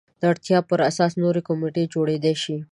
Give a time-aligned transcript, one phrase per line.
[0.19, 2.57] د اړتیا پر اساس نورې کمیټې جوړېدای شي.